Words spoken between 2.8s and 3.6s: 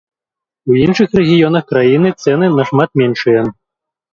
меншыя.